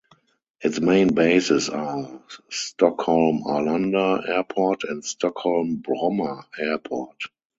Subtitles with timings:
[0.61, 7.21] Its main bases are Stockholm-Arlanda Airport and Stockholm-Bromma Airport.